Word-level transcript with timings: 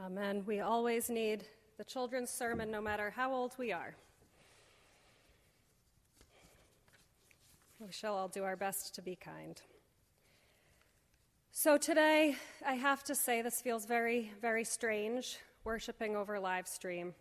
Amen. 0.00 0.44
We 0.46 0.60
always 0.60 1.10
need 1.10 1.44
the 1.76 1.82
children's 1.82 2.30
sermon, 2.30 2.70
no 2.70 2.80
matter 2.80 3.10
how 3.10 3.32
old 3.32 3.56
we 3.58 3.72
are. 3.72 3.96
We 7.80 7.90
shall 7.90 8.14
all 8.14 8.28
do 8.28 8.44
our 8.44 8.54
best 8.54 8.94
to 8.94 9.02
be 9.02 9.16
kind. 9.16 9.60
So 11.50 11.76
today, 11.76 12.36
I 12.64 12.74
have 12.74 13.02
to 13.04 13.14
say, 13.16 13.42
this 13.42 13.60
feels 13.60 13.86
very, 13.86 14.30
very 14.40 14.62
strange 14.62 15.38
worshiping 15.64 16.14
over 16.14 16.38
live 16.38 16.68
stream. 16.68 17.12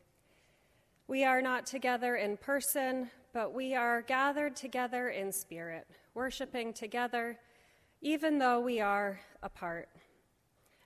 We 1.08 1.24
are 1.24 1.42
not 1.42 1.66
together 1.66 2.18
in 2.18 2.38
person, 2.38 3.10
but 3.34 3.54
we 3.54 3.74
are 3.74 4.04
gathered 4.04 4.56
together 4.56 5.10
in 5.10 5.32
spirit, 5.32 5.88
worshiping 6.14 6.74
together, 6.74 7.40
even 8.02 8.38
though 8.38 8.60
we 8.60 8.80
are 8.80 9.20
apart. 9.42 9.90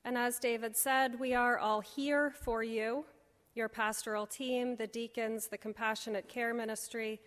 And 0.04 0.18
as 0.18 0.40
David 0.40 0.76
said, 0.76 1.20
we 1.20 1.36
are 1.36 1.60
all 1.60 1.82
here 1.82 2.32
for 2.32 2.64
you, 2.64 3.06
your 3.54 3.70
pastoral 3.70 4.26
team, 4.26 4.76
the 4.76 4.88
deacons, 4.88 5.48
the 5.48 5.58
compassionate 5.58 6.28
care 6.28 6.54
ministry. 6.54 7.20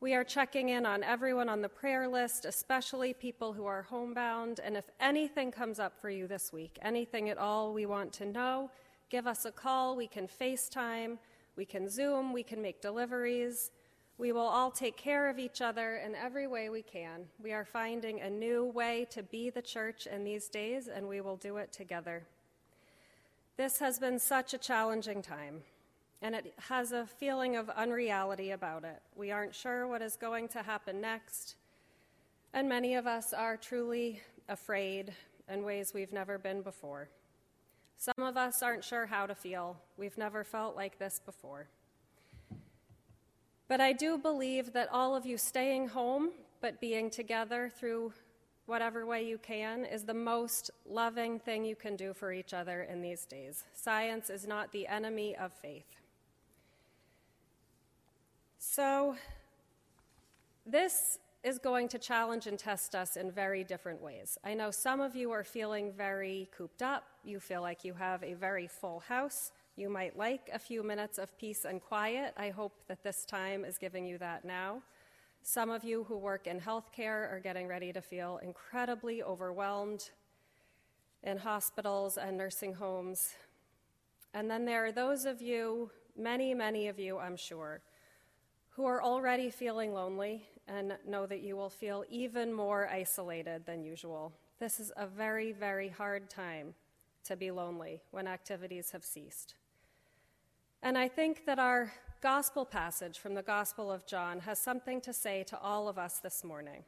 We 0.00 0.14
are 0.14 0.22
checking 0.22 0.68
in 0.68 0.86
on 0.86 1.02
everyone 1.02 1.48
on 1.48 1.62
the 1.62 1.68
prayer 1.68 2.06
list, 2.06 2.44
especially 2.44 3.12
people 3.12 3.52
who 3.52 3.66
are 3.66 3.82
homebound. 3.82 4.60
And 4.62 4.76
if 4.76 4.84
anything 5.00 5.50
comes 5.50 5.80
up 5.80 6.00
for 6.00 6.10
you 6.10 6.28
this 6.28 6.52
week, 6.52 6.78
anything 6.82 7.28
at 7.28 7.38
all 7.38 7.72
we 7.72 7.86
want 7.86 8.12
to 8.14 8.24
know, 8.24 8.70
give 9.10 9.26
us 9.26 9.44
a 9.44 9.52
call. 9.52 9.96
We 9.96 10.06
can 10.06 10.28
FaceTime, 10.28 11.18
we 11.56 11.64
can 11.64 11.88
Zoom, 11.88 12.32
we 12.32 12.44
can 12.44 12.62
make 12.62 12.80
deliveries. 12.80 13.72
We 14.22 14.30
will 14.30 14.46
all 14.46 14.70
take 14.70 14.96
care 14.96 15.28
of 15.28 15.40
each 15.40 15.60
other 15.60 15.96
in 15.96 16.14
every 16.14 16.46
way 16.46 16.68
we 16.68 16.82
can. 16.82 17.24
We 17.42 17.52
are 17.52 17.64
finding 17.64 18.20
a 18.20 18.30
new 18.30 18.66
way 18.66 19.04
to 19.10 19.20
be 19.20 19.50
the 19.50 19.60
church 19.60 20.06
in 20.06 20.22
these 20.22 20.48
days, 20.48 20.86
and 20.86 21.08
we 21.08 21.20
will 21.20 21.34
do 21.34 21.56
it 21.56 21.72
together. 21.72 22.22
This 23.56 23.80
has 23.80 23.98
been 23.98 24.20
such 24.20 24.54
a 24.54 24.58
challenging 24.58 25.22
time, 25.22 25.62
and 26.22 26.36
it 26.36 26.54
has 26.68 26.92
a 26.92 27.04
feeling 27.04 27.56
of 27.56 27.68
unreality 27.70 28.52
about 28.52 28.84
it. 28.84 29.02
We 29.16 29.32
aren't 29.32 29.56
sure 29.56 29.88
what 29.88 30.02
is 30.02 30.14
going 30.14 30.46
to 30.50 30.62
happen 30.62 31.00
next, 31.00 31.56
and 32.54 32.68
many 32.68 32.94
of 32.94 33.08
us 33.08 33.32
are 33.32 33.56
truly 33.56 34.22
afraid 34.48 35.12
in 35.48 35.64
ways 35.64 35.90
we've 35.92 36.12
never 36.12 36.38
been 36.38 36.62
before. 36.62 37.08
Some 37.96 38.24
of 38.24 38.36
us 38.36 38.62
aren't 38.62 38.84
sure 38.84 39.06
how 39.06 39.26
to 39.26 39.34
feel. 39.34 39.78
We've 39.96 40.16
never 40.16 40.44
felt 40.44 40.76
like 40.76 41.00
this 41.00 41.20
before. 41.26 41.66
But 43.72 43.80
I 43.80 43.94
do 43.94 44.18
believe 44.18 44.74
that 44.74 44.90
all 44.92 45.16
of 45.16 45.24
you 45.24 45.38
staying 45.38 45.88
home 45.88 46.32
but 46.60 46.78
being 46.78 47.08
together 47.08 47.72
through 47.74 48.12
whatever 48.66 49.06
way 49.06 49.26
you 49.26 49.38
can 49.38 49.86
is 49.86 50.04
the 50.04 50.12
most 50.12 50.70
loving 50.84 51.38
thing 51.38 51.64
you 51.64 51.74
can 51.74 51.96
do 51.96 52.12
for 52.12 52.34
each 52.34 52.52
other 52.52 52.82
in 52.82 53.00
these 53.00 53.24
days. 53.24 53.64
Science 53.72 54.28
is 54.28 54.46
not 54.46 54.72
the 54.72 54.86
enemy 54.86 55.34
of 55.36 55.54
faith. 55.54 55.86
So, 58.58 59.16
this 60.66 61.18
is 61.42 61.58
going 61.58 61.88
to 61.88 61.98
challenge 61.98 62.46
and 62.46 62.58
test 62.58 62.94
us 62.94 63.16
in 63.16 63.30
very 63.30 63.64
different 63.64 64.02
ways. 64.02 64.36
I 64.44 64.52
know 64.52 64.70
some 64.70 65.00
of 65.00 65.16
you 65.16 65.30
are 65.30 65.44
feeling 65.44 65.92
very 65.92 66.50
cooped 66.54 66.82
up. 66.82 67.04
You 67.24 67.40
feel 67.40 67.62
like 67.62 67.86
you 67.86 67.94
have 67.94 68.22
a 68.22 68.34
very 68.34 68.66
full 68.66 69.00
house. 69.00 69.50
You 69.74 69.88
might 69.88 70.18
like 70.18 70.50
a 70.52 70.58
few 70.58 70.82
minutes 70.82 71.18
of 71.18 71.36
peace 71.38 71.64
and 71.64 71.80
quiet. 71.80 72.34
I 72.36 72.50
hope 72.50 72.74
that 72.88 73.02
this 73.02 73.24
time 73.24 73.64
is 73.64 73.78
giving 73.78 74.06
you 74.06 74.18
that 74.18 74.44
now. 74.44 74.82
Some 75.42 75.70
of 75.70 75.82
you 75.82 76.04
who 76.04 76.18
work 76.18 76.46
in 76.46 76.60
healthcare 76.60 77.32
are 77.32 77.40
getting 77.42 77.66
ready 77.66 77.92
to 77.92 78.02
feel 78.02 78.38
incredibly 78.42 79.22
overwhelmed 79.22 80.10
in 81.22 81.38
hospitals 81.38 82.18
and 82.18 82.36
nursing 82.36 82.74
homes. 82.74 83.34
And 84.34 84.50
then 84.50 84.66
there 84.66 84.84
are 84.84 84.92
those 84.92 85.24
of 85.24 85.40
you, 85.40 85.90
many, 86.16 86.52
many 86.52 86.88
of 86.88 86.98
you, 86.98 87.18
I'm 87.18 87.36
sure, 87.36 87.80
who 88.70 88.84
are 88.84 89.02
already 89.02 89.50
feeling 89.50 89.94
lonely 89.94 90.44
and 90.68 90.96
know 91.06 91.26
that 91.26 91.42
you 91.42 91.56
will 91.56 91.70
feel 91.70 92.04
even 92.10 92.52
more 92.52 92.88
isolated 92.88 93.64
than 93.66 93.82
usual. 93.82 94.32
This 94.60 94.78
is 94.78 94.92
a 94.96 95.06
very, 95.06 95.52
very 95.52 95.88
hard 95.88 96.30
time 96.30 96.74
to 97.24 97.36
be 97.36 97.50
lonely 97.50 98.02
when 98.10 98.26
activities 98.26 98.90
have 98.92 99.04
ceased. 99.04 99.54
And 100.84 100.98
I 100.98 101.06
think 101.06 101.46
that 101.46 101.60
our 101.60 101.92
gospel 102.20 102.64
passage 102.64 103.20
from 103.20 103.34
the 103.34 103.42
Gospel 103.42 103.90
of 103.92 104.04
John 104.04 104.40
has 104.40 104.58
something 104.58 105.00
to 105.02 105.12
say 105.12 105.44
to 105.44 105.58
all 105.60 105.88
of 105.88 105.96
us 105.96 106.18
this 106.18 106.42
morning. 106.42 106.82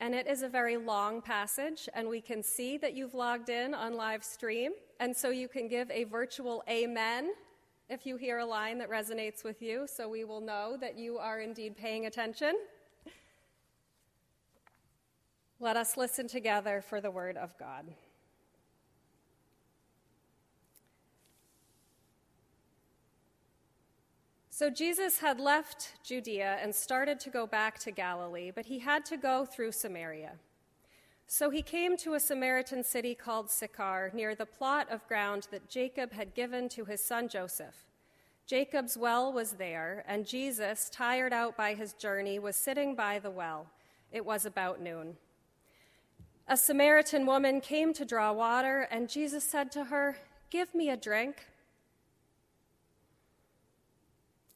And 0.00 0.14
it 0.14 0.26
is 0.26 0.42
a 0.42 0.48
very 0.48 0.78
long 0.78 1.20
passage, 1.20 1.86
and 1.92 2.08
we 2.08 2.22
can 2.22 2.42
see 2.42 2.78
that 2.78 2.94
you've 2.94 3.12
logged 3.12 3.50
in 3.50 3.74
on 3.74 3.94
live 3.94 4.24
stream. 4.24 4.72
And 5.00 5.14
so 5.14 5.28
you 5.28 5.48
can 5.48 5.68
give 5.68 5.90
a 5.90 6.04
virtual 6.04 6.64
amen 6.68 7.32
if 7.90 8.06
you 8.06 8.16
hear 8.16 8.38
a 8.38 8.46
line 8.46 8.78
that 8.78 8.90
resonates 8.90 9.44
with 9.44 9.60
you, 9.60 9.86
so 9.86 10.08
we 10.08 10.24
will 10.24 10.40
know 10.40 10.78
that 10.80 10.98
you 10.98 11.18
are 11.18 11.40
indeed 11.40 11.76
paying 11.76 12.06
attention. 12.06 12.54
Let 15.60 15.76
us 15.76 15.98
listen 15.98 16.26
together 16.26 16.82
for 16.88 17.02
the 17.02 17.10
word 17.10 17.36
of 17.36 17.56
God. 17.58 17.84
So 24.56 24.70
Jesus 24.70 25.18
had 25.18 25.40
left 25.40 25.94
Judea 26.04 26.58
and 26.62 26.72
started 26.72 27.18
to 27.18 27.28
go 27.28 27.44
back 27.44 27.76
to 27.80 27.90
Galilee, 27.90 28.52
but 28.54 28.66
he 28.66 28.78
had 28.78 29.04
to 29.06 29.16
go 29.16 29.44
through 29.44 29.72
Samaria. 29.72 30.34
So 31.26 31.50
he 31.50 31.60
came 31.60 31.96
to 31.96 32.14
a 32.14 32.20
Samaritan 32.20 32.84
city 32.84 33.16
called 33.16 33.50
Sychar, 33.50 34.12
near 34.14 34.36
the 34.36 34.46
plot 34.46 34.86
of 34.92 35.08
ground 35.08 35.48
that 35.50 35.68
Jacob 35.68 36.12
had 36.12 36.34
given 36.34 36.68
to 36.68 36.84
his 36.84 37.02
son 37.02 37.26
Joseph. 37.28 37.74
Jacob's 38.46 38.96
well 38.96 39.32
was 39.32 39.54
there, 39.54 40.04
and 40.06 40.24
Jesus, 40.24 40.88
tired 40.88 41.32
out 41.32 41.56
by 41.56 41.74
his 41.74 41.92
journey, 41.92 42.38
was 42.38 42.54
sitting 42.54 42.94
by 42.94 43.18
the 43.18 43.32
well. 43.32 43.66
It 44.12 44.24
was 44.24 44.46
about 44.46 44.80
noon. 44.80 45.16
A 46.46 46.56
Samaritan 46.56 47.26
woman 47.26 47.60
came 47.60 47.92
to 47.92 48.04
draw 48.04 48.32
water, 48.32 48.86
and 48.88 49.08
Jesus 49.08 49.42
said 49.42 49.72
to 49.72 49.86
her, 49.86 50.16
Give 50.48 50.72
me 50.76 50.90
a 50.90 50.96
drink. 50.96 51.44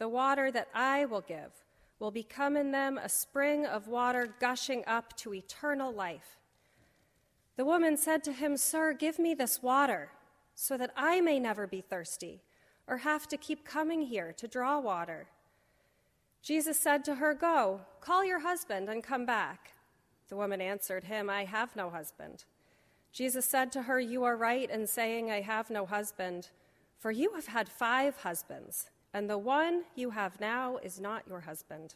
The 0.00 0.08
water 0.08 0.50
that 0.50 0.68
I 0.74 1.04
will 1.04 1.20
give 1.20 1.52
will 1.98 2.10
become 2.10 2.56
in 2.56 2.70
them 2.70 2.96
a 2.96 3.08
spring 3.10 3.66
of 3.66 3.86
water 3.86 4.34
gushing 4.40 4.82
up 4.86 5.14
to 5.18 5.34
eternal 5.34 5.92
life. 5.92 6.38
The 7.56 7.66
woman 7.66 7.98
said 7.98 8.24
to 8.24 8.32
him, 8.32 8.56
Sir, 8.56 8.94
give 8.94 9.18
me 9.18 9.34
this 9.34 9.62
water 9.62 10.08
so 10.54 10.78
that 10.78 10.90
I 10.96 11.20
may 11.20 11.38
never 11.38 11.66
be 11.66 11.82
thirsty 11.82 12.40
or 12.86 12.96
have 12.96 13.28
to 13.28 13.36
keep 13.36 13.66
coming 13.66 14.00
here 14.00 14.32
to 14.38 14.48
draw 14.48 14.80
water. 14.80 15.26
Jesus 16.42 16.80
said 16.80 17.04
to 17.04 17.16
her, 17.16 17.34
Go, 17.34 17.82
call 18.00 18.24
your 18.24 18.40
husband 18.40 18.88
and 18.88 19.04
come 19.04 19.26
back. 19.26 19.74
The 20.30 20.36
woman 20.36 20.62
answered 20.62 21.04
him, 21.04 21.28
I 21.28 21.44
have 21.44 21.76
no 21.76 21.90
husband. 21.90 22.44
Jesus 23.12 23.44
said 23.44 23.70
to 23.72 23.82
her, 23.82 24.00
You 24.00 24.24
are 24.24 24.36
right 24.38 24.70
in 24.70 24.86
saying, 24.86 25.30
I 25.30 25.42
have 25.42 25.68
no 25.68 25.84
husband, 25.84 26.48
for 26.98 27.10
you 27.10 27.34
have 27.34 27.48
had 27.48 27.68
five 27.68 28.16
husbands 28.16 28.88
and 29.12 29.28
the 29.28 29.38
one 29.38 29.82
you 29.94 30.10
have 30.10 30.40
now 30.40 30.78
is 30.78 31.00
not 31.00 31.26
your 31.26 31.40
husband. 31.40 31.94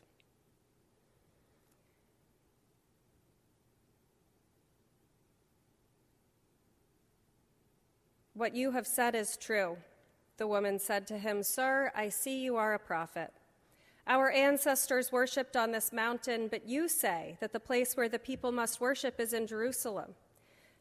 What 8.35 8.57
you 8.57 8.73
have 8.73 8.87
said 8.87 9.15
is 9.15 9.37
true. 9.37 9.77
The 10.39 10.49
woman 10.49 10.81
said 10.81 11.07
to 11.07 11.19
him, 11.19 11.45
Sir, 11.45 11.93
I 11.95 12.09
see 12.09 12.43
you 12.43 12.57
are 12.57 12.75
a 12.75 12.81
prophet. 12.81 13.33
Our 14.09 14.29
ancestors 14.31 15.13
worshipped 15.13 15.57
on 15.57 15.71
this 15.71 15.93
mountain, 15.93 16.49
but 16.49 16.69
you 16.69 16.89
say 16.89 17.39
that 17.41 17.53
the 17.53 17.61
place 17.61 17.97
where 17.97 18.09
the 18.09 18.19
people 18.19 18.51
must 18.51 18.81
worship 18.81 19.21
is 19.21 19.33
in 19.33 19.47
Jerusalem. 19.47 20.15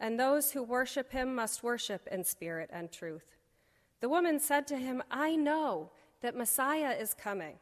and 0.00 0.18
those 0.18 0.52
who 0.52 0.62
worship 0.62 1.12
him 1.12 1.34
must 1.34 1.62
worship 1.62 2.06
in 2.10 2.24
spirit 2.24 2.70
and 2.72 2.90
truth. 2.92 3.36
The 4.00 4.08
woman 4.08 4.38
said 4.38 4.66
to 4.68 4.76
him, 4.76 5.02
I 5.10 5.34
know 5.34 5.90
that 6.20 6.36
Messiah 6.36 6.96
is 6.98 7.14
coming, 7.14 7.56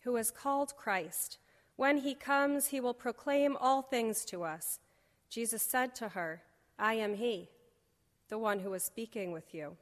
who 0.00 0.16
is 0.16 0.30
called 0.30 0.76
Christ. 0.76 1.38
When 1.76 1.98
he 1.98 2.14
comes, 2.14 2.68
he 2.68 2.80
will 2.80 2.94
proclaim 2.94 3.56
all 3.58 3.82
things 3.82 4.24
to 4.26 4.42
us. 4.42 4.80
Jesus 5.28 5.62
said 5.62 5.94
to 5.96 6.10
her, 6.10 6.42
I 6.78 6.94
am 6.94 7.14
he, 7.14 7.48
the 8.28 8.38
one 8.38 8.60
who 8.60 8.72
is 8.74 8.82
speaking 8.82 9.32
with 9.32 9.54
you. 9.54 9.76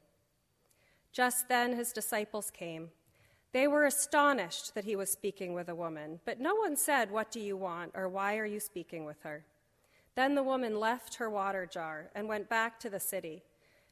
Just 1.12 1.48
then 1.48 1.76
his 1.76 1.92
disciples 1.92 2.50
came. 2.50 2.90
They 3.52 3.68
were 3.68 3.84
astonished 3.84 4.74
that 4.74 4.84
he 4.84 4.96
was 4.96 5.10
speaking 5.10 5.54
with 5.54 5.68
a 5.68 5.74
woman, 5.74 6.18
but 6.24 6.40
no 6.40 6.56
one 6.56 6.76
said, 6.76 7.10
What 7.10 7.30
do 7.30 7.38
you 7.38 7.56
want, 7.56 7.92
or 7.94 8.08
why 8.08 8.36
are 8.36 8.46
you 8.46 8.58
speaking 8.58 9.04
with 9.04 9.22
her? 9.22 9.44
Then 10.14 10.34
the 10.34 10.43
woman 10.43 10.78
left 10.78 11.16
her 11.16 11.28
water 11.28 11.66
jar 11.66 12.11
and 12.14 12.28
went 12.28 12.49
back 12.49 12.78
to 12.81 12.90
the 12.90 13.00
city. 13.00 13.43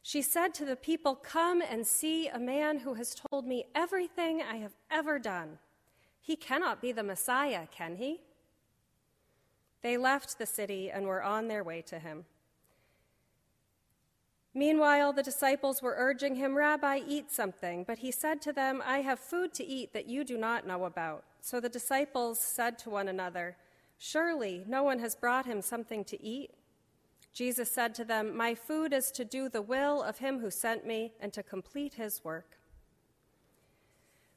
She 0.03 0.23
said 0.23 0.55
to 0.55 0.65
the 0.65 0.77
people, 0.77 1.15
Come 1.15 1.63
and 1.63 1.87
see 1.87 2.29
a 2.29 2.39
man 2.39 2.81
who 2.81 2.95
has 2.95 3.15
told 3.15 3.47
me 3.47 3.67
everything 3.75 4.43
I 4.43 4.57
have 4.57 4.75
ever 4.91 5.19
done. 5.19 5.59
He 6.21 6.37
cannot 6.37 6.81
be 6.81 6.93
the 6.93 7.03
Messiah, 7.03 7.67
can 7.71 7.97
he? 7.97 8.21
They 9.83 9.97
left 9.97 10.39
the 10.39 10.47
city 10.47 10.91
and 10.91 11.07
were 11.07 11.23
on 11.23 11.49
their 11.49 11.65
way 11.65 11.83
to 11.83 11.99
him. 11.99 12.25
Meanwhile, 14.55 15.15
the 15.15 15.23
disciples 15.23 15.81
were 15.81 15.95
urging 15.97 16.35
him, 16.35 16.55
Rabbi, 16.55 17.01
eat 17.07 17.33
something. 17.33 17.85
But 17.85 17.99
he 17.99 18.11
said 18.13 18.43
to 18.43 18.53
them, 18.53 18.83
I 18.85 18.99
have 18.99 19.19
food 19.19 19.55
to 19.55 19.65
eat 19.65 19.93
that 19.95 20.07
you 20.07 20.25
do 20.25 20.37
not 20.37 20.67
know 20.67 20.85
about. 20.85 21.25
So 21.41 21.59
the 21.59 21.69
disciples 21.69 22.39
said 22.39 22.79
to 22.81 22.91
one 22.91 23.09
another, 23.09 23.57
Surely 24.05 24.65
no 24.67 24.83
one 24.83 24.99
has 24.99 25.15
brought 25.15 25.47
him 25.47 25.63
something 25.63 26.03
to 26.07 26.21
eat. 26.21 26.51
Jesus 27.33 27.71
said 27.71 27.95
to 27.95 28.05
them, 28.05 28.37
My 28.37 28.53
food 28.53 28.93
is 28.93 29.13
to 29.13 29.25
do 29.25 29.49
the 29.49 29.63
will 29.63 30.03
of 30.03 30.19
him 30.19 30.41
who 30.41 30.51
sent 30.51 30.85
me 30.85 31.13
and 31.21 31.33
to 31.33 31.41
complete 31.45 31.95
his 31.95 32.25
work. 32.25 32.59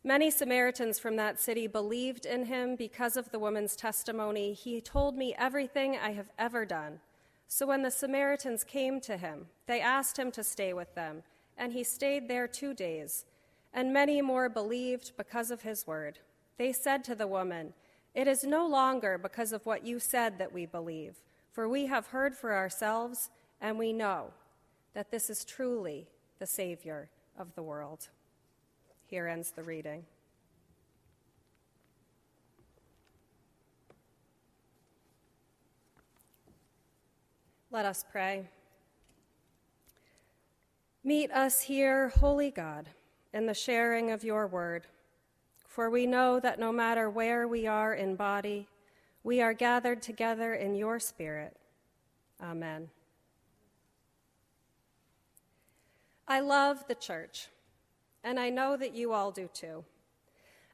Many 0.04 0.30
Samaritans 0.30 1.00
from 1.00 1.16
that 1.16 1.42
city 1.42 1.66
believed 1.66 2.28
in 2.28 2.46
him 2.46 2.76
because 2.76 3.18
of 3.18 3.32
the 3.32 3.40
woman's 3.40 3.76
testimony. 3.76 4.54
He 4.54 4.82
told 4.82 5.18
me 5.18 5.34
everything 5.36 5.98
I 5.98 6.12
have 6.12 6.30
ever 6.38 6.64
done. 6.64 7.00
So 7.48 7.66
when 7.66 7.82
the 7.82 7.90
Samaritans 7.90 8.64
came 8.64 9.02
to 9.02 9.18
him, 9.18 9.48
they 9.66 9.82
asked 9.82 10.20
him 10.20 10.30
to 10.34 10.44
stay 10.44 10.74
with 10.74 10.94
them, 10.94 11.24
and 11.58 11.74
he 11.74 11.84
stayed 11.84 12.28
there 12.28 12.48
two 12.48 12.76
days. 12.76 13.26
And 13.74 13.92
many 13.92 14.22
more 14.22 14.48
believed 14.48 15.14
because 15.18 15.50
of 15.50 15.64
his 15.64 15.88
word. 15.88 16.20
They 16.60 16.72
said 16.72 17.04
to 17.06 17.16
the 17.16 17.26
woman, 17.28 17.74
it 18.16 18.28
is 18.30 18.46
no 18.46 18.66
longer 18.66 19.18
because 19.18 19.52
of 19.52 19.66
what 19.66 19.86
you 19.86 20.00
said 20.00 20.38
that 20.40 20.54
we 20.54 20.66
believe, 20.66 21.18
for 21.52 21.68
we 21.68 21.86
have 21.88 22.08
heard 22.08 22.34
for 22.34 22.56
ourselves, 22.56 23.30
and 23.60 23.78
we 23.78 23.92
know 23.92 24.32
that 24.94 25.12
this 25.12 25.30
is 25.30 25.44
truly 25.44 26.08
the 26.40 26.48
Savior 26.48 27.10
of 27.38 27.54
the 27.56 27.62
world. 27.62 28.08
Here 29.06 29.28
ends 29.28 29.52
the 29.52 29.64
reading. 29.64 30.06
Let 37.70 37.86
us 37.86 38.06
pray. 38.10 38.48
Meet 41.04 41.32
us 41.32 41.62
here, 41.62 42.08
Holy 42.08 42.50
God, 42.50 42.88
in 43.34 43.46
the 43.46 43.54
sharing 43.54 44.12
of 44.12 44.24
your 44.24 44.48
word 44.48 44.88
for 45.75 45.89
we 45.89 46.07
know 46.07 46.39
that 46.39 46.57
no 46.57 46.72
matter 46.72 47.10
where 47.10 47.50
we 47.50 47.68
are 47.68 47.94
in 47.94 48.16
body, 48.16 48.66
we 49.25 49.42
are 49.42 49.51
gathered 49.51 50.01
together 50.01 50.54
in 50.54 50.74
your 50.74 51.01
spirit. 51.01 51.57
Amen. 52.42 52.88
I 56.30 56.39
love 56.39 56.86
the 56.88 56.95
church, 56.95 57.50
and 58.24 58.39
I 58.39 58.50
know 58.50 58.77
that 58.77 58.95
you 58.95 59.12
all 59.12 59.31
do 59.31 59.50
too. 59.54 59.83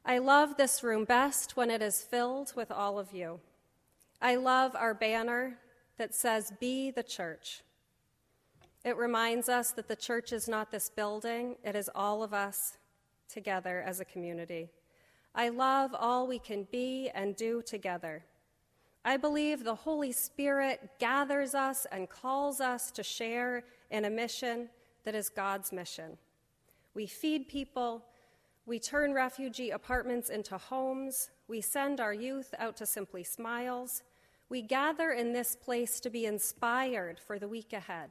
I 0.06 0.18
love 0.18 0.56
this 0.56 0.84
room 0.84 1.04
best 1.04 1.56
when 1.56 1.68
it 1.68 1.82
is 1.82 2.00
filled 2.00 2.52
with 2.54 2.70
all 2.70 2.96
of 2.96 3.12
you. 3.12 3.40
I 4.20 4.36
love 4.36 4.76
our 4.76 4.94
banner 4.94 5.58
that 5.98 6.14
says, 6.14 6.52
Be 6.60 6.92
the 6.92 7.02
church. 7.02 7.62
It 8.84 8.96
reminds 8.96 9.48
us 9.48 9.72
that 9.72 9.88
the 9.88 9.96
church 9.96 10.32
is 10.32 10.46
not 10.46 10.70
this 10.70 10.90
building, 10.90 11.56
it 11.64 11.74
is 11.74 11.90
all 11.92 12.22
of 12.22 12.32
us 12.32 12.78
together 13.28 13.82
as 13.84 13.98
a 13.98 14.04
community. 14.04 14.70
I 15.34 15.48
love 15.48 15.94
all 15.98 16.26
we 16.26 16.38
can 16.38 16.66
be 16.70 17.10
and 17.14 17.34
do 17.34 17.62
together. 17.62 18.24
I 19.04 19.16
believe 19.16 19.64
the 19.64 19.74
Holy 19.74 20.12
Spirit 20.12 20.90
gathers 20.98 21.54
us 21.54 21.86
and 21.90 22.08
calls 22.08 22.60
us 22.60 22.90
to 22.92 23.02
share 23.02 23.64
in 23.90 24.04
a 24.04 24.10
mission 24.10 24.68
that 25.04 25.14
is 25.14 25.28
God's 25.28 25.72
mission. 25.72 26.18
We 26.94 27.06
feed 27.06 27.48
people, 27.48 28.04
we 28.66 28.78
turn 28.78 29.12
refugee 29.12 29.70
apartments 29.70 30.28
into 30.28 30.56
homes, 30.56 31.30
we 31.48 31.60
send 31.60 32.00
our 32.00 32.14
youth 32.14 32.54
out 32.58 32.76
to 32.76 32.86
Simply 32.86 33.24
Smiles. 33.24 34.02
We 34.48 34.62
gather 34.62 35.10
in 35.12 35.32
this 35.32 35.56
place 35.56 35.98
to 36.00 36.10
be 36.10 36.26
inspired 36.26 37.18
for 37.18 37.38
the 37.38 37.48
week 37.48 37.72
ahead, 37.72 38.10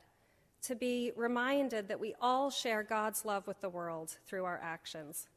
to 0.64 0.76
be 0.76 1.12
reminded 1.16 1.88
that 1.88 2.00
we 2.00 2.16
all 2.20 2.50
share 2.50 2.84
God's 2.84 3.26
love 3.26 3.48
with 3.48 3.62
the 3.62 3.70
world 3.70 4.18
through 4.26 4.46
our 4.46 4.60
actions. 4.62 5.28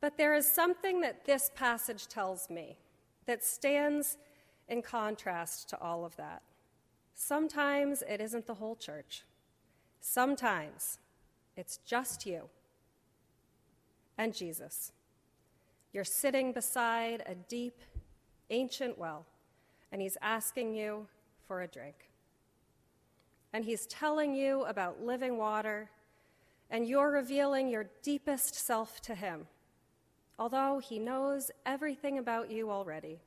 But 0.00 0.16
there 0.16 0.34
is 0.34 0.50
something 0.50 1.00
that 1.02 1.26
this 1.26 1.50
passage 1.54 2.06
tells 2.08 2.48
me 2.48 2.78
that 3.26 3.44
stands 3.44 4.16
in 4.68 4.82
contrast 4.82 5.68
to 5.68 5.80
all 5.80 6.04
of 6.04 6.16
that. 6.16 6.42
Sometimes 7.14 8.02
it 8.08 8.20
isn't 8.20 8.46
the 8.46 8.54
whole 8.54 8.76
church, 8.76 9.24
sometimes 10.00 10.98
it's 11.56 11.78
just 11.84 12.24
you 12.24 12.48
and 14.16 14.34
Jesus. 14.34 14.92
You're 15.92 16.04
sitting 16.04 16.52
beside 16.52 17.22
a 17.26 17.34
deep, 17.34 17.80
ancient 18.48 18.96
well, 18.96 19.26
and 19.92 20.00
he's 20.00 20.16
asking 20.22 20.74
you 20.74 21.08
for 21.46 21.62
a 21.62 21.66
drink. 21.66 22.10
And 23.52 23.64
he's 23.64 23.86
telling 23.86 24.34
you 24.34 24.64
about 24.64 25.02
living 25.02 25.36
water, 25.36 25.90
and 26.70 26.86
you're 26.86 27.10
revealing 27.10 27.68
your 27.68 27.86
deepest 28.02 28.54
self 28.54 29.00
to 29.02 29.14
him 29.14 29.46
although 30.40 30.78
he 30.78 30.98
knows 30.98 31.50
everything 31.66 32.18
about 32.18 32.50
you 32.50 32.70
already. 32.70 33.20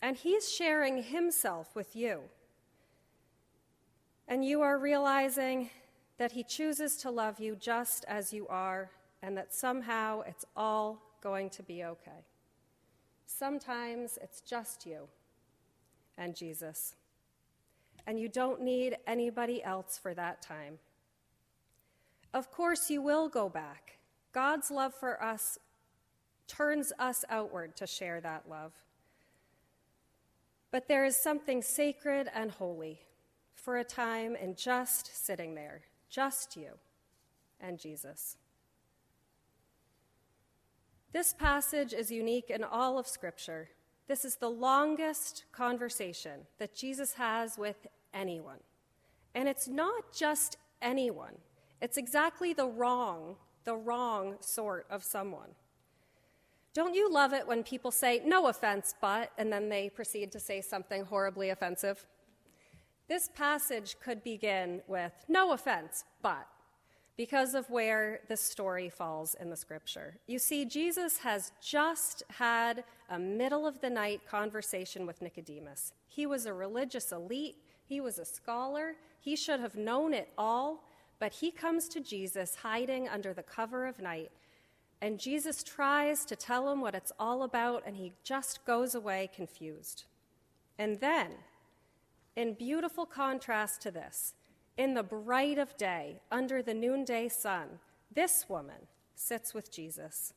And 0.00 0.16
he's 0.16 0.50
sharing 0.50 1.02
himself 1.02 1.76
with 1.76 1.94
you. 1.94 2.22
And 4.26 4.42
you 4.42 4.62
are 4.62 4.78
realizing 4.78 5.68
that 6.16 6.32
he 6.32 6.42
chooses 6.42 6.96
to 6.96 7.10
love 7.10 7.38
you 7.38 7.54
just 7.54 8.06
as 8.08 8.32
you 8.32 8.48
are, 8.48 8.90
and 9.22 9.36
that 9.36 9.54
somehow 9.54 10.22
it's 10.22 10.46
all 10.56 11.02
going 11.22 11.50
to 11.50 11.62
be 11.62 11.84
okay. 11.84 12.24
Sometimes 13.26 14.18
it's 14.22 14.40
just 14.40 14.86
you 14.86 15.08
and 16.16 16.34
Jesus. 16.34 16.94
And 18.06 18.18
you 18.18 18.28
don't 18.28 18.62
need 18.62 18.96
anybody 19.06 19.62
else 19.62 19.98
for 20.02 20.14
that 20.14 20.40
time. 20.40 20.78
Of 22.32 22.50
course, 22.50 22.88
you 22.88 23.02
will 23.02 23.28
go 23.28 23.48
back. 23.50 23.98
God's 24.32 24.70
love 24.70 24.94
for 24.94 25.22
us 25.22 25.58
turns 26.48 26.92
us 26.98 27.24
outward 27.28 27.76
to 27.76 27.86
share 27.86 28.20
that 28.20 28.48
love. 28.48 28.72
But 30.70 30.88
there 30.88 31.04
is 31.04 31.16
something 31.16 31.62
sacred 31.62 32.28
and 32.34 32.50
holy 32.50 33.00
for 33.54 33.78
a 33.78 33.84
time 33.84 34.34
in 34.34 34.54
just 34.54 35.24
sitting 35.24 35.54
there, 35.54 35.82
just 36.10 36.56
you 36.56 36.72
and 37.60 37.78
Jesus. 37.78 38.36
This 41.12 41.32
passage 41.32 41.92
is 41.92 42.10
unique 42.10 42.50
in 42.50 42.64
all 42.64 42.98
of 42.98 43.06
Scripture. 43.06 43.70
This 44.08 44.24
is 44.24 44.36
the 44.36 44.50
longest 44.50 45.44
conversation 45.52 46.40
that 46.58 46.74
Jesus 46.74 47.14
has 47.14 47.56
with 47.56 47.86
anyone. 48.12 48.60
And 49.34 49.48
it's 49.48 49.68
not 49.68 50.12
just 50.12 50.56
anyone, 50.82 51.36
it's 51.80 51.96
exactly 51.96 52.52
the 52.52 52.66
wrong 52.66 53.36
the 53.68 53.76
wrong 53.76 54.34
sort 54.40 54.86
of 54.88 55.04
someone. 55.04 55.50
Don't 56.78 56.94
you 56.94 57.10
love 57.10 57.32
it 57.32 57.44
when 57.44 57.64
people 57.64 57.90
say, 57.90 58.22
no 58.24 58.46
offense, 58.46 58.94
but, 59.00 59.32
and 59.36 59.52
then 59.52 59.68
they 59.68 59.88
proceed 59.88 60.30
to 60.30 60.38
say 60.38 60.60
something 60.60 61.04
horribly 61.04 61.50
offensive? 61.50 62.06
This 63.08 63.28
passage 63.34 63.96
could 64.00 64.22
begin 64.22 64.82
with, 64.86 65.10
no 65.26 65.52
offense, 65.52 66.04
but, 66.22 66.46
because 67.16 67.54
of 67.54 67.68
where 67.68 68.20
this 68.28 68.40
story 68.40 68.88
falls 68.88 69.34
in 69.40 69.50
the 69.50 69.56
scripture. 69.56 70.18
You 70.28 70.38
see, 70.38 70.64
Jesus 70.64 71.18
has 71.18 71.50
just 71.60 72.22
had 72.28 72.84
a 73.10 73.18
middle 73.18 73.66
of 73.66 73.80
the 73.80 73.90
night 73.90 74.20
conversation 74.30 75.04
with 75.04 75.20
Nicodemus. 75.20 75.94
He 76.06 76.26
was 76.26 76.46
a 76.46 76.54
religious 76.54 77.10
elite, 77.10 77.56
he 77.86 78.00
was 78.00 78.20
a 78.20 78.24
scholar, 78.24 78.94
he 79.18 79.34
should 79.34 79.58
have 79.58 79.74
known 79.74 80.14
it 80.14 80.28
all, 80.38 80.84
but 81.18 81.32
he 81.32 81.50
comes 81.50 81.88
to 81.88 81.98
Jesus 81.98 82.54
hiding 82.54 83.08
under 83.08 83.34
the 83.34 83.42
cover 83.42 83.84
of 83.88 83.98
night. 83.98 84.30
And 85.00 85.20
Jesus 85.20 85.62
tries 85.62 86.24
to 86.24 86.34
tell 86.34 86.70
him 86.70 86.80
what 86.80 86.94
it's 86.94 87.12
all 87.18 87.44
about, 87.44 87.84
and 87.86 87.96
he 87.96 88.12
just 88.24 88.64
goes 88.64 88.94
away 88.94 89.30
confused. 89.34 90.04
And 90.78 91.00
then, 91.00 91.30
in 92.34 92.54
beautiful 92.54 93.06
contrast 93.06 93.80
to 93.82 93.90
this, 93.90 94.34
in 94.76 94.94
the 94.94 95.02
bright 95.02 95.58
of 95.58 95.76
day, 95.76 96.20
under 96.30 96.62
the 96.62 96.74
noonday 96.74 97.28
sun, 97.28 97.80
this 98.12 98.48
woman 98.48 98.86
sits 99.14 99.54
with 99.54 99.70
Jesus. 99.70 100.32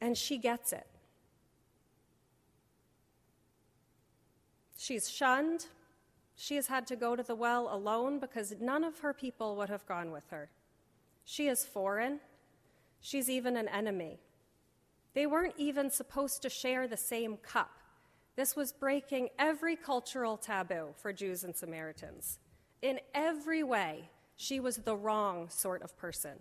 And 0.00 0.16
she 0.16 0.38
gets 0.38 0.72
it. 0.72 0.86
She's 4.76 5.10
shunned. 5.10 5.66
She 6.36 6.56
has 6.56 6.66
had 6.66 6.86
to 6.88 6.96
go 6.96 7.16
to 7.16 7.22
the 7.22 7.34
well 7.34 7.68
alone 7.74 8.18
because 8.18 8.54
none 8.60 8.84
of 8.84 8.98
her 9.00 9.14
people 9.14 9.56
would 9.56 9.70
have 9.70 9.86
gone 9.86 10.10
with 10.10 10.28
her. 10.28 10.50
She 11.24 11.48
is 11.48 11.64
foreign. 11.64 12.20
She's 13.00 13.30
even 13.30 13.56
an 13.56 13.68
enemy. 13.68 14.18
They 15.14 15.26
weren't 15.26 15.54
even 15.56 15.90
supposed 15.90 16.42
to 16.42 16.50
share 16.50 16.86
the 16.86 16.96
same 16.96 17.36
cup. 17.38 17.70
This 18.36 18.54
was 18.54 18.72
breaking 18.72 19.30
every 19.38 19.76
cultural 19.76 20.36
taboo 20.36 20.88
for 20.96 21.12
Jews 21.12 21.42
and 21.42 21.56
Samaritans. 21.56 22.38
In 22.82 23.00
every 23.14 23.62
way, 23.62 24.10
she 24.36 24.60
was 24.60 24.76
the 24.76 24.96
wrong 24.96 25.48
sort 25.48 25.82
of 25.82 25.96
person. 25.96 26.40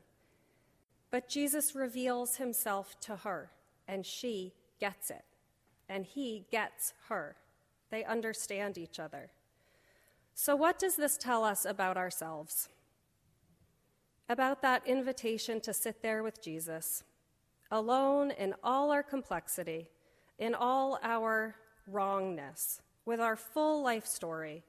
But 1.10 1.30
Jesus 1.30 1.74
reveals 1.74 2.36
himself 2.36 3.00
to 3.02 3.16
her, 3.18 3.52
and 3.88 4.06
she 4.06 4.54
gets 4.80 5.10
it. 5.10 5.24
And 5.88 6.06
he 6.06 6.46
gets 6.52 6.94
her. 7.08 7.38
They 7.90 8.04
understand 8.04 8.78
each 8.78 9.00
other. 9.00 9.30
So, 10.34 10.56
what 10.56 10.78
does 10.78 10.98
this 10.98 11.18
tell 11.18 11.46
us 11.46 11.64
about 11.64 11.96
ourselves? 11.96 12.68
About 14.28 14.62
that 14.62 14.86
invitation 14.88 15.62
to 15.62 15.74
sit 15.74 16.02
there 16.02 16.24
with 16.24 16.42
Jesus, 16.42 17.04
alone 17.70 18.32
in 18.32 18.56
all 18.64 18.92
our 18.92 19.04
complexity, 19.04 19.90
in 20.40 20.56
all 20.56 21.00
our 21.04 21.56
wrongness, 21.88 22.82
with 23.06 23.20
our 23.20 23.36
full 23.36 23.84
life 23.84 24.08
story, 24.08 24.64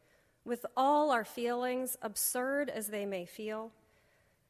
with 0.45 0.67
all 0.77 1.11
our 1.11 1.25
feelings, 1.25 1.97
absurd 2.03 2.69
as 2.69 2.89
they 2.89 3.07
may 3.07 3.25
feel, 3.25 3.73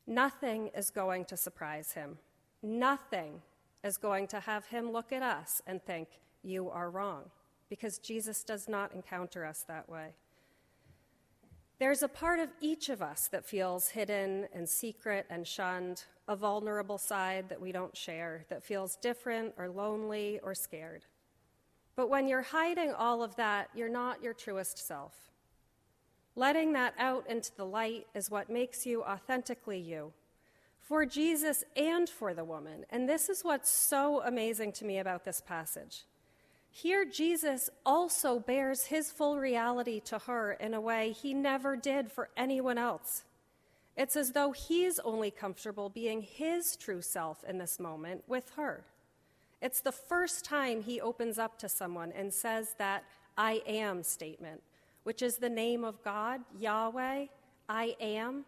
nothing 0.06 0.70
is 0.76 0.90
going 0.90 1.24
to 1.24 1.36
surprise 1.36 1.92
him. 1.92 2.18
Nothing 2.62 3.40
is 3.84 3.96
going 3.96 4.26
to 4.28 4.40
have 4.40 4.66
him 4.66 4.90
look 4.90 5.12
at 5.12 5.22
us 5.22 5.62
and 5.66 5.82
think, 5.84 6.08
You 6.42 6.68
are 6.68 6.90
wrong, 6.90 7.30
because 7.70 7.98
Jesus 7.98 8.42
does 8.42 8.68
not 8.68 8.92
encounter 8.92 9.44
us 9.44 9.64
that 9.68 9.88
way. 9.88 10.14
There's 11.78 12.02
a 12.02 12.08
part 12.08 12.40
of 12.40 12.48
each 12.60 12.88
of 12.88 13.02
us 13.02 13.28
that 13.28 13.44
feels 13.44 13.90
hidden 13.90 14.48
and 14.54 14.66
secret 14.66 15.26
and 15.28 15.46
shunned, 15.46 16.04
a 16.26 16.34
vulnerable 16.34 16.96
side 16.96 17.50
that 17.50 17.60
we 17.60 17.70
don't 17.70 17.94
share, 17.94 18.46
that 18.48 18.64
feels 18.64 18.96
different 18.96 19.52
or 19.58 19.68
lonely 19.68 20.40
or 20.42 20.54
scared. 20.54 21.04
But 21.94 22.08
when 22.08 22.28
you're 22.28 22.42
hiding 22.42 22.92
all 22.92 23.22
of 23.22 23.36
that, 23.36 23.68
you're 23.74 23.90
not 23.90 24.22
your 24.22 24.32
truest 24.32 24.78
self. 24.86 25.12
Letting 26.34 26.72
that 26.72 26.94
out 26.98 27.28
into 27.28 27.54
the 27.54 27.66
light 27.66 28.06
is 28.14 28.30
what 28.30 28.48
makes 28.48 28.86
you 28.86 29.02
authentically 29.02 29.78
you, 29.78 30.14
for 30.80 31.04
Jesus 31.04 31.62
and 31.76 32.08
for 32.08 32.32
the 32.32 32.44
woman. 32.44 32.86
And 32.88 33.06
this 33.08 33.28
is 33.28 33.44
what's 33.44 33.68
so 33.68 34.22
amazing 34.22 34.72
to 34.72 34.84
me 34.86 34.98
about 34.98 35.24
this 35.24 35.42
passage. 35.42 36.04
Here, 36.78 37.06
Jesus 37.06 37.70
also 37.86 38.38
bares 38.38 38.84
his 38.84 39.10
full 39.10 39.38
reality 39.38 39.98
to 40.00 40.18
her 40.18 40.52
in 40.52 40.74
a 40.74 40.80
way 40.80 41.12
he 41.12 41.32
never 41.32 41.74
did 41.74 42.12
for 42.12 42.28
anyone 42.36 42.76
else. 42.76 43.24
It's 43.96 44.14
as 44.14 44.32
though 44.32 44.52
he's 44.52 44.98
only 44.98 45.30
comfortable 45.30 45.88
being 45.88 46.20
his 46.20 46.76
true 46.76 47.00
self 47.00 47.42
in 47.44 47.56
this 47.56 47.80
moment 47.80 48.24
with 48.28 48.50
her. 48.56 48.84
It's 49.62 49.80
the 49.80 49.90
first 49.90 50.44
time 50.44 50.82
he 50.82 51.00
opens 51.00 51.38
up 51.38 51.58
to 51.60 51.68
someone 51.70 52.12
and 52.12 52.30
says 52.30 52.74
that 52.76 53.04
I 53.38 53.62
am 53.66 54.02
statement, 54.02 54.62
which 55.04 55.22
is 55.22 55.38
the 55.38 55.48
name 55.48 55.82
of 55.82 56.04
God, 56.04 56.42
Yahweh, 56.58 57.24
I 57.70 57.96
am. 57.98 58.44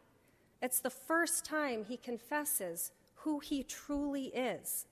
It's 0.60 0.80
the 0.80 0.90
first 0.90 1.46
time 1.46 1.86
he 1.88 1.96
confesses 1.96 2.92
who 3.14 3.38
he 3.38 3.62
truly 3.62 4.26
is. 4.26 4.84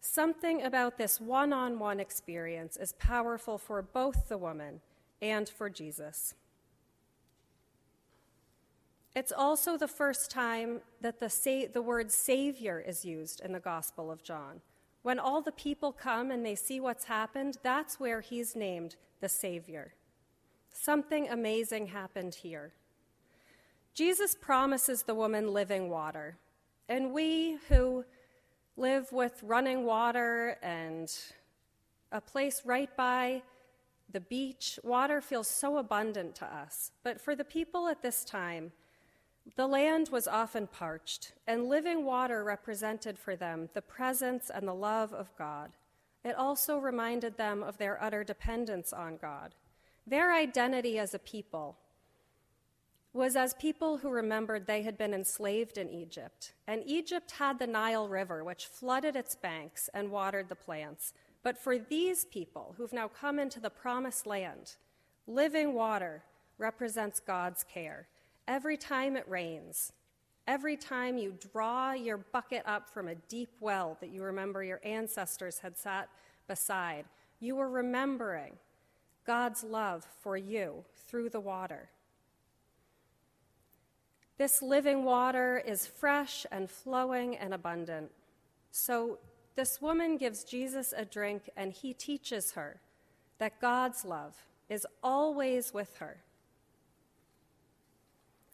Something 0.00 0.62
about 0.62 0.96
this 0.96 1.20
one 1.20 1.52
on 1.52 1.78
one 1.78 2.00
experience 2.00 2.76
is 2.76 2.92
powerful 2.92 3.58
for 3.58 3.82
both 3.82 4.28
the 4.28 4.38
woman 4.38 4.80
and 5.20 5.48
for 5.48 5.68
Jesus. 5.68 6.34
It's 9.16 9.32
also 9.32 9.76
the 9.76 9.88
first 9.88 10.30
time 10.30 10.80
that 11.00 11.18
the, 11.18 11.28
sa- 11.28 11.66
the 11.72 11.82
word 11.82 12.12
Savior 12.12 12.78
is 12.78 13.04
used 13.04 13.40
in 13.40 13.52
the 13.52 13.58
Gospel 13.58 14.10
of 14.10 14.22
John. 14.22 14.60
When 15.02 15.18
all 15.18 15.42
the 15.42 15.52
people 15.52 15.92
come 15.92 16.30
and 16.30 16.44
they 16.44 16.54
see 16.54 16.78
what's 16.78 17.04
happened, 17.04 17.58
that's 17.62 17.98
where 17.98 18.20
he's 18.20 18.54
named 18.54 18.96
the 19.20 19.28
Savior. 19.28 19.94
Something 20.72 21.28
amazing 21.28 21.88
happened 21.88 22.36
here. 22.36 22.72
Jesus 23.94 24.36
promises 24.36 25.02
the 25.02 25.14
woman 25.14 25.52
living 25.52 25.90
water, 25.90 26.36
and 26.88 27.12
we 27.12 27.58
who 27.68 28.04
live 28.78 29.10
with 29.12 29.42
running 29.42 29.84
water 29.84 30.56
and 30.62 31.12
a 32.12 32.20
place 32.20 32.62
right 32.64 32.96
by 32.96 33.42
the 34.10 34.20
beach, 34.20 34.78
water 34.84 35.20
feels 35.20 35.48
so 35.48 35.76
abundant 35.78 36.34
to 36.36 36.46
us. 36.46 36.92
But 37.02 37.20
for 37.20 37.34
the 37.34 37.44
people 37.44 37.88
at 37.88 38.02
this 38.02 38.24
time, 38.24 38.72
the 39.56 39.66
land 39.66 40.10
was 40.10 40.28
often 40.28 40.66
parched, 40.66 41.32
and 41.46 41.68
living 41.68 42.04
water 42.04 42.44
represented 42.44 43.18
for 43.18 43.34
them 43.34 43.68
the 43.74 43.82
presence 43.82 44.50
and 44.54 44.68
the 44.68 44.74
love 44.74 45.12
of 45.12 45.36
God. 45.36 45.72
It 46.24 46.36
also 46.36 46.78
reminded 46.78 47.36
them 47.36 47.62
of 47.62 47.78
their 47.78 48.02
utter 48.02 48.24
dependence 48.24 48.92
on 48.92 49.16
God. 49.16 49.54
Their 50.06 50.32
identity 50.32 50.98
as 50.98 51.14
a 51.14 51.18
people 51.18 51.76
was 53.12 53.36
as 53.36 53.54
people 53.54 53.98
who 53.98 54.10
remembered 54.10 54.66
they 54.66 54.82
had 54.82 54.98
been 54.98 55.14
enslaved 55.14 55.78
in 55.78 55.88
Egypt. 55.88 56.52
And 56.66 56.82
Egypt 56.86 57.32
had 57.32 57.58
the 57.58 57.66
Nile 57.66 58.08
River, 58.08 58.44
which 58.44 58.66
flooded 58.66 59.16
its 59.16 59.34
banks 59.34 59.88
and 59.94 60.10
watered 60.10 60.48
the 60.48 60.54
plants. 60.54 61.14
But 61.42 61.56
for 61.56 61.78
these 61.78 62.24
people 62.26 62.74
who've 62.76 62.92
now 62.92 63.08
come 63.08 63.38
into 63.38 63.60
the 63.60 63.70
promised 63.70 64.26
land, 64.26 64.76
living 65.26 65.72
water 65.74 66.22
represents 66.58 67.20
God's 67.20 67.64
care. 67.64 68.08
Every 68.46 68.76
time 68.76 69.16
it 69.16 69.28
rains, 69.28 69.92
every 70.46 70.76
time 70.76 71.16
you 71.16 71.34
draw 71.52 71.92
your 71.92 72.18
bucket 72.18 72.62
up 72.66 72.88
from 72.88 73.08
a 73.08 73.14
deep 73.14 73.50
well 73.60 73.96
that 74.00 74.10
you 74.10 74.22
remember 74.22 74.62
your 74.62 74.80
ancestors 74.84 75.58
had 75.60 75.76
sat 75.78 76.08
beside, 76.46 77.04
you 77.40 77.58
are 77.58 77.68
remembering 77.68 78.52
God's 79.26 79.62
love 79.62 80.06
for 80.20 80.36
you 80.36 80.84
through 81.06 81.30
the 81.30 81.40
water. 81.40 81.88
This 84.38 84.62
living 84.62 85.04
water 85.04 85.62
is 85.66 85.86
fresh 85.86 86.46
and 86.52 86.70
flowing 86.70 87.36
and 87.36 87.52
abundant. 87.52 88.12
So 88.70 89.18
this 89.56 89.82
woman 89.82 90.16
gives 90.16 90.44
Jesus 90.44 90.94
a 90.96 91.04
drink, 91.04 91.50
and 91.56 91.72
he 91.72 91.92
teaches 91.92 92.52
her 92.52 92.80
that 93.38 93.60
God's 93.60 94.04
love 94.04 94.34
is 94.68 94.86
always 95.02 95.74
with 95.74 95.96
her. 95.96 96.18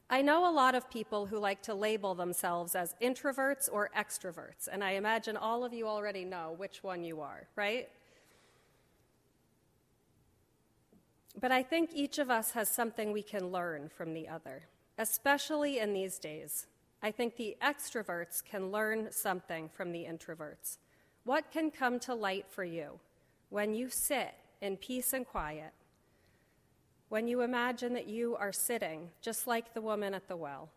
I 0.09 0.23
know 0.23 0.49
a 0.49 0.53
lot 0.53 0.75
of 0.75 0.91
people 0.91 1.27
who 1.27 1.39
like 1.39 1.63
to 1.63 1.75
label 1.75 2.15
themselves 2.15 2.75
as 2.75 2.95
introverts 3.03 3.69
or 3.71 3.91
extroverts, 3.97 4.69
and 4.71 4.83
I 4.83 4.93
imagine 4.93 5.37
all 5.37 5.65
of 5.65 5.75
you 5.75 5.87
already 5.87 6.25
know 6.25 6.55
which 6.57 6.83
one 6.83 7.05
you 7.05 7.21
are, 7.21 7.49
right? 7.57 7.89
But 11.39 11.53
I 11.53 11.63
think 11.63 11.91
each 11.95 12.19
of 12.19 12.31
us 12.31 12.53
has 12.53 12.69
something 12.69 13.13
we 13.13 13.23
can 13.23 13.49
learn 13.49 13.89
from 13.89 14.15
the 14.15 14.29
other, 14.29 14.63
especially 14.99 15.79
in 15.79 15.93
these 15.93 16.19
days. 16.19 16.67
I 17.03 17.11
think 17.11 17.37
the 17.37 17.57
extroverts 17.63 18.43
can 18.45 18.71
learn 18.71 19.09
something 19.11 19.69
from 19.69 19.93
the 19.93 20.05
introverts. 20.05 20.79
What 21.25 21.51
can 21.51 21.71
come 21.71 21.99
to 22.01 22.15
light 22.15 22.47
for 22.49 22.65
you 22.65 23.01
when 23.51 23.75
you 23.75 23.89
sit 23.89 24.35
in 24.61 24.77
peace 24.77 25.13
and 25.13 25.27
quiet 25.27 25.73
when 27.15 27.29
you 27.29 27.43
imagine 27.43 27.93
that 27.95 28.09
you 28.09 28.35
are 28.35 28.51
sitting 28.51 29.09
just 29.21 29.47
like 29.47 29.73
the 29.73 29.81
woman 29.81 30.15
at 30.15 30.27
the 30.27 30.37
well, 30.37 30.69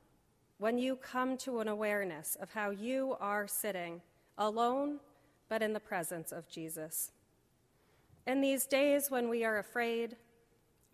when 0.60 0.78
you 0.78 0.96
come 0.96 1.36
to 1.36 1.60
an 1.62 1.68
awareness 1.68 2.38
of 2.40 2.52
how 2.52 2.70
you 2.70 3.18
are 3.20 3.48
sitting 3.48 4.00
alone, 4.38 5.00
but 5.50 5.64
in 5.64 5.74
the 5.74 5.80
presence 5.80 6.32
of 6.32 6.48
Jesus. 6.48 7.12
In 8.28 8.42
these 8.42 8.68
days 8.68 9.10
when 9.10 9.30
we 9.30 9.44
are 9.44 9.58
afraid, 9.58 10.16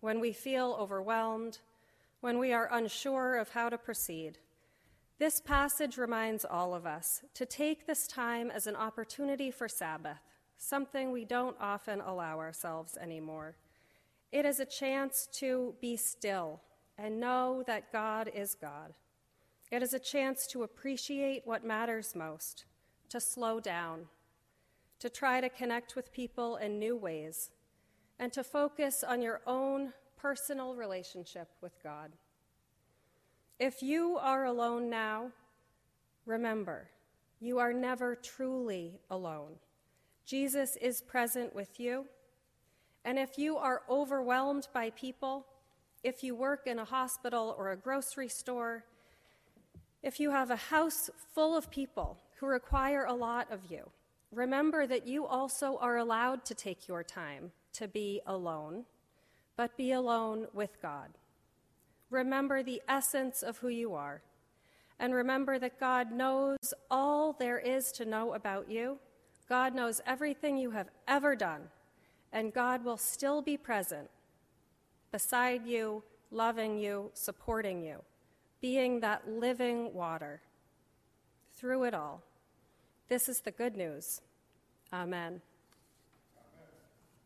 when 0.00 0.18
we 0.18 0.32
feel 0.32 0.76
overwhelmed, 0.80 1.58
when 2.24 2.38
we 2.38 2.54
are 2.54 2.70
unsure 2.72 3.36
of 3.36 3.50
how 3.50 3.68
to 3.68 3.76
proceed, 3.76 4.38
this 5.18 5.42
passage 5.42 5.98
reminds 5.98 6.42
all 6.42 6.74
of 6.74 6.86
us 6.86 7.20
to 7.34 7.44
take 7.44 7.86
this 7.86 8.06
time 8.06 8.50
as 8.50 8.66
an 8.66 8.74
opportunity 8.74 9.50
for 9.50 9.68
Sabbath, 9.68 10.16
something 10.56 11.12
we 11.12 11.26
don't 11.26 11.54
often 11.60 12.00
allow 12.00 12.38
ourselves 12.38 12.96
anymore. 12.96 13.56
It 14.32 14.46
is 14.46 14.58
a 14.58 14.64
chance 14.64 15.28
to 15.32 15.74
be 15.82 15.98
still 15.98 16.62
and 16.96 17.20
know 17.20 17.62
that 17.66 17.92
God 17.92 18.30
is 18.34 18.54
God. 18.54 18.94
It 19.70 19.82
is 19.82 19.92
a 19.92 19.98
chance 19.98 20.46
to 20.46 20.62
appreciate 20.62 21.42
what 21.44 21.62
matters 21.62 22.14
most, 22.14 22.64
to 23.10 23.20
slow 23.20 23.60
down, 23.60 24.06
to 24.98 25.10
try 25.10 25.42
to 25.42 25.50
connect 25.50 25.94
with 25.94 26.10
people 26.10 26.56
in 26.56 26.78
new 26.78 26.96
ways, 26.96 27.50
and 28.18 28.32
to 28.32 28.42
focus 28.42 29.04
on 29.06 29.20
your 29.20 29.42
own 29.46 29.92
personal 30.24 30.74
relationship 30.74 31.48
with 31.60 31.74
God. 31.82 32.10
If 33.58 33.82
you 33.82 34.16
are 34.18 34.46
alone 34.46 34.88
now, 34.88 35.26
remember, 36.24 36.88
you 37.40 37.58
are 37.58 37.74
never 37.74 38.16
truly 38.16 39.00
alone. 39.10 39.56
Jesus 40.24 40.76
is 40.76 41.02
present 41.02 41.54
with 41.54 41.78
you. 41.78 42.06
And 43.04 43.18
if 43.18 43.36
you 43.36 43.58
are 43.58 43.82
overwhelmed 43.86 44.66
by 44.72 44.88
people, 44.88 45.44
if 46.02 46.24
you 46.24 46.34
work 46.34 46.66
in 46.66 46.78
a 46.78 46.86
hospital 46.86 47.54
or 47.58 47.70
a 47.70 47.76
grocery 47.76 48.28
store, 48.28 48.84
if 50.02 50.18
you 50.18 50.30
have 50.30 50.50
a 50.50 50.56
house 50.56 51.10
full 51.34 51.54
of 51.54 51.70
people 51.70 52.16
who 52.40 52.46
require 52.46 53.04
a 53.04 53.12
lot 53.12 53.52
of 53.52 53.70
you, 53.70 53.90
remember 54.32 54.86
that 54.86 55.06
you 55.06 55.26
also 55.26 55.76
are 55.82 55.98
allowed 55.98 56.46
to 56.46 56.54
take 56.54 56.88
your 56.88 57.04
time 57.04 57.52
to 57.74 57.86
be 57.86 58.22
alone, 58.26 58.86
but 59.56 59.76
be 59.76 59.92
alone 59.92 60.46
with 60.52 60.80
God. 60.80 61.10
Remember 62.10 62.62
the 62.62 62.82
essence 62.88 63.42
of 63.42 63.58
who 63.58 63.68
you 63.68 63.94
are, 63.94 64.22
and 64.98 65.14
remember 65.14 65.58
that 65.58 65.80
God 65.80 66.12
knows 66.12 66.74
all 66.90 67.32
there 67.32 67.58
is 67.58 67.90
to 67.92 68.04
know 68.04 68.34
about 68.34 68.70
you. 68.70 68.98
God 69.48 69.74
knows 69.74 70.00
everything 70.06 70.56
you 70.56 70.70
have 70.70 70.88
ever 71.08 71.34
done, 71.36 71.62
and 72.32 72.52
God 72.52 72.84
will 72.84 72.96
still 72.96 73.42
be 73.42 73.56
present 73.56 74.08
beside 75.12 75.66
you, 75.66 76.02
loving 76.30 76.78
you, 76.78 77.10
supporting 77.14 77.82
you 77.82 78.00
being 78.64 79.00
that 79.00 79.28
living 79.28 79.92
water 79.92 80.40
through 81.54 81.84
it 81.84 81.92
all. 81.92 82.22
This 83.10 83.28
is 83.28 83.40
the 83.40 83.50
good 83.50 83.76
news. 83.76 84.22
Amen. 84.90 85.42